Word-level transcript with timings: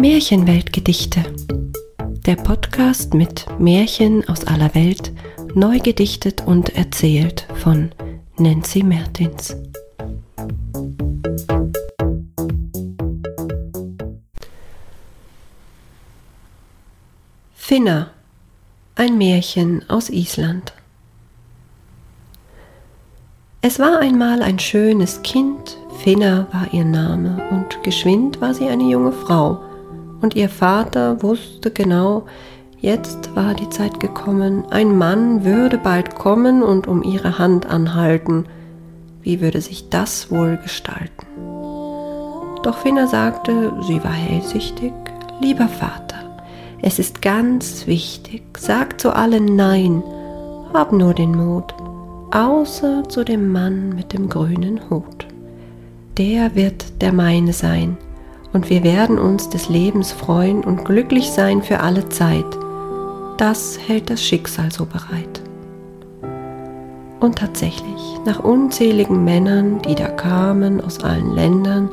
Märchenweltgedichte. 0.00 1.24
Der 2.24 2.36
Podcast 2.36 3.14
mit 3.14 3.46
Märchen 3.58 4.28
aus 4.28 4.44
aller 4.44 4.72
Welt, 4.76 5.12
neu 5.54 5.80
gedichtet 5.80 6.46
und 6.46 6.76
erzählt 6.76 7.48
von 7.56 7.90
Nancy 8.36 8.84
Mertins. 8.84 9.56
Finna, 17.56 18.10
ein 18.94 19.18
Märchen 19.18 19.84
aus 19.90 20.10
Island. 20.10 20.74
Es 23.62 23.80
war 23.80 23.98
einmal 23.98 24.42
ein 24.42 24.60
schönes 24.60 25.22
Kind, 25.22 25.76
Finna 25.98 26.46
war 26.52 26.72
ihr 26.72 26.84
Name, 26.84 27.42
und 27.50 27.82
geschwind 27.82 28.40
war 28.40 28.54
sie 28.54 28.68
eine 28.68 28.84
junge 28.84 29.10
Frau, 29.10 29.64
und 30.20 30.34
ihr 30.34 30.48
Vater 30.48 31.22
wusste 31.22 31.70
genau, 31.70 32.24
jetzt 32.80 33.34
war 33.36 33.54
die 33.54 33.68
Zeit 33.68 34.00
gekommen, 34.00 34.64
ein 34.70 34.96
Mann 34.96 35.44
würde 35.44 35.78
bald 35.78 36.14
kommen 36.14 36.62
und 36.62 36.86
um 36.86 37.02
ihre 37.02 37.38
Hand 37.38 37.66
anhalten. 37.66 38.46
Wie 39.22 39.40
würde 39.40 39.60
sich 39.60 39.88
das 39.90 40.30
wohl 40.30 40.58
gestalten? 40.62 41.26
Doch 42.62 42.78
Finna 42.78 43.06
sagte, 43.06 43.72
sie 43.86 44.02
war 44.02 44.12
hellsichtig, 44.12 44.92
lieber 45.40 45.68
Vater, 45.68 46.16
es 46.82 46.98
ist 46.98 47.22
ganz 47.22 47.86
wichtig, 47.86 48.42
sag 48.56 49.00
zu 49.00 49.14
allen 49.14 49.56
Nein, 49.56 50.02
hab 50.72 50.92
nur 50.92 51.14
den 51.14 51.32
Mut, 51.32 51.74
außer 52.30 53.08
zu 53.08 53.24
dem 53.24 53.50
Mann 53.50 53.90
mit 53.94 54.12
dem 54.12 54.28
grünen 54.28 54.80
Hut. 54.90 55.26
Der 56.18 56.54
wird 56.54 57.00
der 57.00 57.12
meine 57.12 57.52
sein, 57.52 57.96
und 58.52 58.70
wir 58.70 58.82
werden 58.82 59.18
uns 59.18 59.48
des 59.48 59.68
Lebens 59.68 60.12
freuen 60.12 60.64
und 60.64 60.84
glücklich 60.84 61.30
sein 61.30 61.62
für 61.62 61.80
alle 61.80 62.08
Zeit. 62.08 62.46
Das 63.36 63.78
hält 63.86 64.10
das 64.10 64.22
Schicksal 64.22 64.72
so 64.72 64.86
bereit. 64.86 65.42
Und 67.20 67.36
tatsächlich, 67.38 68.00
nach 68.24 68.40
unzähligen 68.40 69.24
Männern, 69.24 69.82
die 69.82 69.94
da 69.94 70.08
kamen 70.08 70.80
aus 70.80 71.02
allen 71.02 71.34
Ländern, 71.34 71.90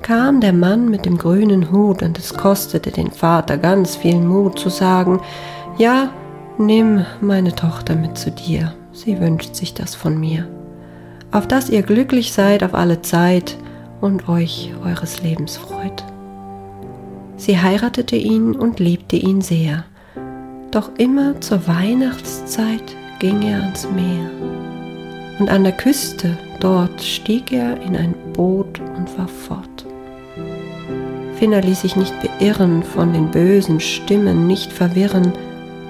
kam 0.00 0.40
der 0.40 0.52
Mann 0.52 0.90
mit 0.90 1.04
dem 1.04 1.18
grünen 1.18 1.70
Hut 1.70 2.02
und 2.02 2.18
es 2.18 2.34
kostete 2.34 2.90
den 2.90 3.10
Vater 3.10 3.56
ganz 3.56 3.96
viel 3.96 4.18
Mut 4.18 4.58
zu 4.58 4.68
sagen, 4.68 5.20
ja, 5.78 6.10
nimm 6.58 7.04
meine 7.20 7.54
Tochter 7.54 7.94
mit 7.94 8.18
zu 8.18 8.30
dir 8.30 8.74
sie 8.92 9.20
wünscht 9.20 9.54
sich 9.54 9.74
das 9.74 9.94
von 9.94 10.18
mir, 10.18 10.46
auf 11.30 11.48
dass 11.48 11.70
ihr 11.70 11.82
glücklich 11.82 12.32
seid 12.32 12.62
auf 12.62 12.74
alle 12.74 13.02
Zeit 13.02 13.56
und 14.02 14.28
euch 14.28 14.72
eures 14.84 15.22
Lebens 15.22 15.56
freut. 15.56 16.04
Sie 17.36 17.58
heiratete 17.58 18.16
ihn 18.16 18.54
und 18.54 18.78
liebte 18.78 19.16
ihn 19.16 19.40
sehr, 19.40 19.84
doch 20.70 20.90
immer 20.98 21.40
zur 21.40 21.66
Weihnachtszeit 21.66 22.96
ging 23.18 23.42
er 23.42 23.62
ans 23.62 23.88
Meer. 23.90 24.30
Und 25.38 25.48
an 25.48 25.64
der 25.64 25.72
Küste 25.72 26.36
dort 26.60 27.02
stieg 27.02 27.52
er 27.52 27.80
in 27.82 27.96
ein 27.96 28.14
Boot 28.34 28.80
und 28.96 29.16
war 29.16 29.28
fort. 29.28 29.86
Finna 31.36 31.58
ließ 31.58 31.82
sich 31.82 31.96
nicht 31.96 32.14
beirren 32.20 32.82
von 32.82 33.12
den 33.12 33.30
bösen 33.30 33.80
Stimmen, 33.80 34.46
nicht 34.46 34.72
verwirren, 34.72 35.32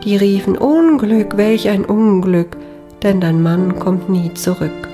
die 0.04 0.16
riefen 0.16 0.56
Unglück, 0.56 1.36
welch 1.36 1.68
ein 1.68 1.84
Unglück, 1.84 2.56
denn 3.02 3.20
dein 3.20 3.42
Mann 3.42 3.78
kommt 3.78 4.08
nie 4.08 4.32
zurück. 4.34 4.91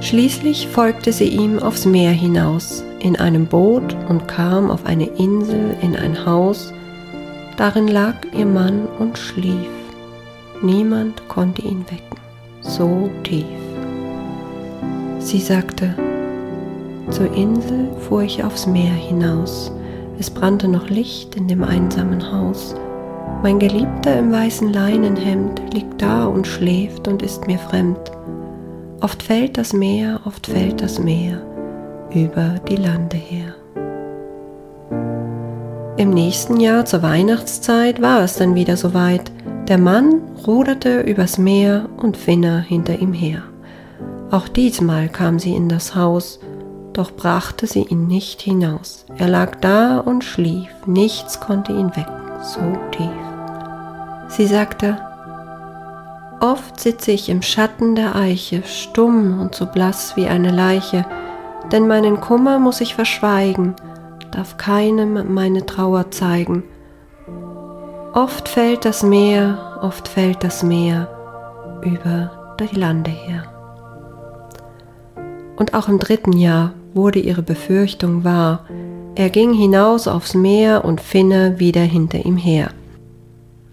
Schließlich 0.00 0.66
folgte 0.68 1.12
sie 1.12 1.28
ihm 1.28 1.58
aufs 1.58 1.84
Meer 1.84 2.12
hinaus, 2.12 2.82
in 3.00 3.16
einem 3.16 3.46
Boot 3.46 3.94
und 4.08 4.26
kam 4.28 4.70
auf 4.70 4.86
eine 4.86 5.04
Insel 5.04 5.76
in 5.82 5.94
ein 5.94 6.24
Haus, 6.24 6.72
darin 7.58 7.86
lag 7.86 8.14
ihr 8.36 8.46
Mann 8.46 8.88
und 8.98 9.18
schlief. 9.18 9.68
Niemand 10.62 11.28
konnte 11.28 11.62
ihn 11.62 11.84
wecken, 11.90 12.18
so 12.62 13.10
tief. 13.24 13.44
Sie 15.18 15.38
sagte, 15.38 15.94
zur 17.10 17.34
Insel 17.34 17.88
fuhr 18.00 18.22
ich 18.22 18.42
aufs 18.42 18.66
Meer 18.66 18.94
hinaus, 18.94 19.70
es 20.18 20.30
brannte 20.30 20.68
noch 20.68 20.88
Licht 20.88 21.36
in 21.36 21.46
dem 21.46 21.62
einsamen 21.62 22.32
Haus, 22.32 22.74
mein 23.42 23.58
Geliebter 23.58 24.18
im 24.18 24.32
weißen 24.32 24.72
Leinenhemd 24.72 25.74
liegt 25.74 26.00
da 26.00 26.24
und 26.24 26.46
schläft 26.46 27.06
und 27.06 27.22
ist 27.22 27.46
mir 27.46 27.58
fremd. 27.58 27.98
Oft 29.02 29.22
fällt 29.22 29.56
das 29.56 29.72
Meer, 29.72 30.20
oft 30.26 30.46
fällt 30.46 30.82
das 30.82 30.98
Meer 30.98 31.40
über 32.14 32.56
die 32.68 32.76
Lande 32.76 33.16
her. 33.16 33.54
Im 35.96 36.10
nächsten 36.10 36.60
Jahr 36.60 36.84
zur 36.84 37.02
Weihnachtszeit 37.02 38.02
war 38.02 38.22
es 38.22 38.36
dann 38.36 38.54
wieder 38.54 38.76
soweit. 38.76 39.32
Der 39.68 39.78
Mann 39.78 40.20
ruderte 40.46 41.00
übers 41.00 41.38
Meer 41.38 41.88
und 41.96 42.16
Finna 42.16 42.58
hinter 42.58 42.98
ihm 42.98 43.12
her. 43.12 43.42
Auch 44.30 44.48
diesmal 44.48 45.08
kam 45.08 45.38
sie 45.38 45.54
in 45.54 45.68
das 45.68 45.94
Haus, 45.94 46.38
doch 46.92 47.10
brachte 47.12 47.66
sie 47.66 47.84
ihn 47.84 48.06
nicht 48.06 48.42
hinaus. 48.42 49.06
Er 49.16 49.28
lag 49.28 49.56
da 49.60 49.98
und 49.98 50.24
schlief, 50.24 50.68
nichts 50.86 51.40
konnte 51.40 51.72
ihn 51.72 51.90
wecken, 51.96 52.20
so 52.42 52.60
tief. 52.90 53.10
Sie 54.28 54.46
sagte, 54.46 54.98
Oft 56.40 56.80
sitze 56.80 57.12
ich 57.12 57.28
im 57.28 57.42
Schatten 57.42 57.94
der 57.94 58.16
Eiche, 58.16 58.62
stumm 58.64 59.40
und 59.40 59.54
so 59.54 59.66
blass 59.66 60.16
wie 60.16 60.26
eine 60.26 60.50
Leiche, 60.50 61.04
denn 61.70 61.86
meinen 61.86 62.20
Kummer 62.20 62.58
muss 62.58 62.80
ich 62.80 62.94
verschweigen, 62.94 63.74
darf 64.32 64.56
keinem 64.56 65.34
meine 65.34 65.66
Trauer 65.66 66.10
zeigen. 66.10 66.64
Oft 68.14 68.48
fällt 68.48 68.86
das 68.86 69.02
Meer, 69.02 69.78
oft 69.82 70.08
fällt 70.08 70.42
das 70.42 70.62
Meer 70.62 71.08
über 71.82 72.56
die 72.58 72.74
Lande 72.74 73.10
her. 73.10 73.44
Und 75.56 75.74
auch 75.74 75.88
im 75.88 75.98
dritten 75.98 76.32
Jahr 76.32 76.72
wurde 76.94 77.18
ihre 77.18 77.42
Befürchtung 77.42 78.24
wahr. 78.24 78.64
Er 79.14 79.28
ging 79.28 79.52
hinaus 79.52 80.08
aufs 80.08 80.34
Meer 80.34 80.86
und 80.86 81.02
Finne 81.02 81.58
wieder 81.58 81.82
hinter 81.82 82.24
ihm 82.24 82.38
her. 82.38 82.70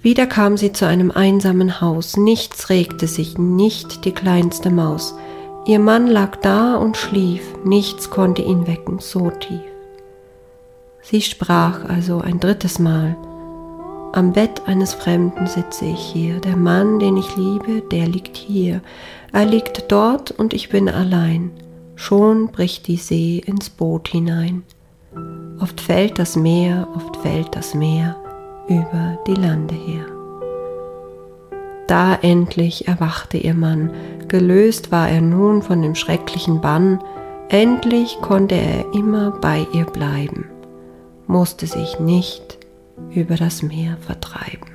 Wieder 0.07 0.25
kam 0.25 0.55
sie 0.55 0.71
zu 0.71 0.87
einem 0.87 1.11
einsamen 1.11 1.81
Haus, 1.81 2.15
nichts 2.15 2.69
regte 2.69 3.07
sich, 3.07 3.37
nicht 3.37 4.05
die 4.05 4.13
kleinste 4.13 4.69
Maus. 4.69 5.13
Ihr 5.65 5.79
Mann 5.79 6.07
lag 6.07 6.37
da 6.37 6.77
und 6.77 6.95
schlief, 6.95 7.41
nichts 7.65 8.09
konnte 8.09 8.41
ihn 8.41 8.67
wecken, 8.67 8.99
so 8.99 9.29
tief. 9.31 9.59
Sie 11.01 11.19
sprach 11.19 11.83
also 11.89 12.21
ein 12.21 12.39
drittes 12.39 12.79
Mal, 12.79 13.17
am 14.13 14.31
Bett 14.31 14.61
eines 14.65 14.93
Fremden 14.93 15.45
sitze 15.45 15.83
ich 15.83 15.99
hier, 15.99 16.39
der 16.39 16.55
Mann, 16.55 16.99
den 16.99 17.17
ich 17.17 17.35
liebe, 17.35 17.81
der 17.91 18.07
liegt 18.07 18.37
hier, 18.37 18.79
er 19.33 19.45
liegt 19.45 19.91
dort 19.91 20.31
und 20.31 20.53
ich 20.53 20.69
bin 20.69 20.87
allein, 20.87 21.51
schon 21.95 22.47
bricht 22.53 22.87
die 22.87 22.95
See 22.95 23.39
ins 23.45 23.69
Boot 23.69 24.07
hinein. 24.07 24.63
Oft 25.59 25.81
fällt 25.81 26.17
das 26.17 26.37
Meer, 26.37 26.87
oft 26.95 27.17
fällt 27.17 27.57
das 27.57 27.73
Meer, 27.73 28.15
über 28.67 29.17
die 29.27 29.35
Lande 29.35 29.75
her. 29.75 30.05
Da 31.87 32.15
endlich 32.15 32.87
erwachte 32.87 33.37
ihr 33.37 33.53
Mann, 33.53 33.91
gelöst 34.27 34.91
war 34.91 35.09
er 35.09 35.21
nun 35.21 35.61
von 35.61 35.81
dem 35.81 35.95
schrecklichen 35.95 36.59
Bann, 36.59 37.01
endlich 37.49 38.17
konnte 38.21 38.55
er 38.55 38.93
immer 38.93 39.31
bei 39.31 39.65
ihr 39.73 39.85
bleiben, 39.85 40.45
musste 41.27 41.65
sich 41.65 41.99
nicht 41.99 42.57
über 43.11 43.35
das 43.35 43.61
Meer 43.61 43.97
vertreiben. 44.01 44.69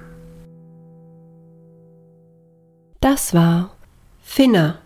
Das 3.01 3.35
war 3.35 3.71
Finna, 4.23 4.79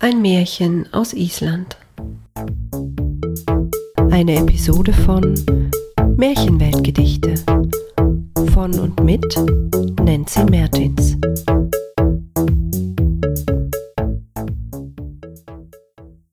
ein 0.00 0.20
Märchen 0.20 0.92
aus 0.92 1.14
Island. 1.14 1.78
Eine 4.10 4.36
Episode 4.36 4.92
von 4.92 5.34
Märchenweltgedichte 6.16 7.36
von 8.58 8.76
und 8.76 9.04
mit 9.04 9.24
Nancy 10.02 10.42
Mertins. 10.42 11.16